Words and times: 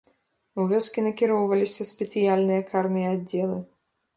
У 0.61 0.63
вёскі 0.71 1.03
накіроўваліся 1.07 1.87
спецыяльныя 1.91 2.61
карныя 2.73 3.07
аддзелы. 3.19 3.63